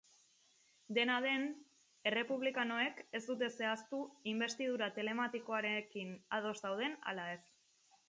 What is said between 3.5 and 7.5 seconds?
zehaztu inbestidura telematikoarekin ados dauden ala ez.